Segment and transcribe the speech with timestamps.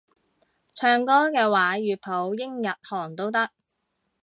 [0.73, 3.51] 唱歌嘅話粵普英日韓都得